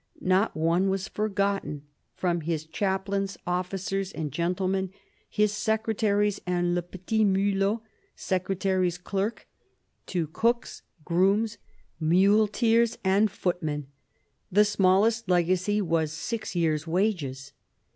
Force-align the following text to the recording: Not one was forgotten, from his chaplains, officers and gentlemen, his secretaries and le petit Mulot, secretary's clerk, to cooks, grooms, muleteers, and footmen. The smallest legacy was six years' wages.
Not 0.19 0.57
one 0.57 0.89
was 0.89 1.07
forgotten, 1.07 1.83
from 2.15 2.41
his 2.41 2.65
chaplains, 2.65 3.37
officers 3.45 4.11
and 4.11 4.31
gentlemen, 4.31 4.89
his 5.29 5.53
secretaries 5.53 6.39
and 6.47 6.73
le 6.73 6.81
petit 6.81 7.23
Mulot, 7.23 7.81
secretary's 8.15 8.97
clerk, 8.97 9.45
to 10.07 10.25
cooks, 10.25 10.81
grooms, 11.05 11.59
muleteers, 11.99 12.97
and 13.03 13.29
footmen. 13.29 13.89
The 14.51 14.65
smallest 14.65 15.29
legacy 15.29 15.83
was 15.83 16.11
six 16.11 16.55
years' 16.55 16.87
wages. 16.87 17.53